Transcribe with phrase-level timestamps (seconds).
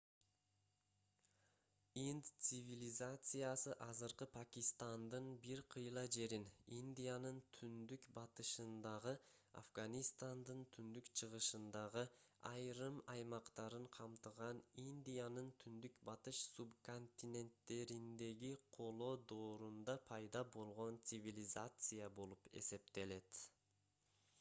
[2.03, 6.45] инд цивилизациясы азыркы пакистандын бир кыйла жерин
[6.77, 9.13] индиянын түндүк-батышындагы
[9.61, 12.03] афганистандын түндүк-чыгышындагы
[12.53, 23.43] айрым аймактарын камтыган индиянын түндүк-батыш субконтиненттериндеги коло доорунда пайда болгон цивилизация болуп эсептелет